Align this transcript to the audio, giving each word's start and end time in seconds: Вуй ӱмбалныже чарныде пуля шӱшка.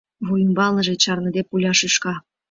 Вуй 0.25 0.41
ӱмбалныже 0.45 0.95
чарныде 1.03 1.41
пуля 1.49 1.73
шӱшка. 1.79 2.13